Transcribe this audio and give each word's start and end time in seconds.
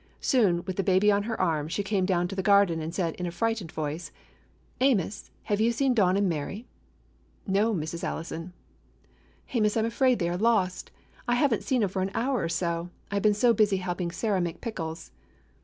Soon, 0.19 0.65
with 0.65 0.77
the 0.77 0.83
baby 0.83 1.11
on 1.11 1.21
her 1.21 1.39
arm, 1.39 1.67
she 1.67 1.83
came 1.83 2.07
down 2.07 2.27
to 2.27 2.35
the 2.35 2.41
garden 2.41 2.81
and 2.81 2.91
said, 2.91 3.13
in 3.17 3.27
a 3.27 3.31
frightened 3.31 3.71
voice: 3.71 4.11
"Amos, 4.79 5.29
have 5.43 5.61
you 5.61 5.71
seen 5.71 5.93
Don 5.93 6.17
and 6.17 6.27
Mary?" 6.27 6.65
"No, 7.45 7.71
Mrs. 7.75 8.03
Allison." 8.03 8.53
"Amos, 9.53 9.77
I 9.77 9.81
am 9.81 9.85
afraid 9.85 10.17
they 10.17 10.29
are 10.29 10.37
lost. 10.37 10.89
I 11.27 11.35
have 11.35 11.53
n't 11.53 11.61
seen 11.61 11.81
them 11.81 11.89
for 11.91 12.01
an 12.01 12.09
hour 12.15 12.41
or 12.43 12.49
so, 12.49 12.89
I 13.11 13.19
've 13.19 13.21
been 13.21 13.35
so 13.35 13.53
busy 13.53 13.77
helping 13.77 14.09
Sarah 14.09 14.41
make 14.41 14.59
pickles." 14.59 15.11